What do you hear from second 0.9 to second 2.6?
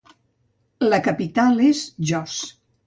La capital és Jos.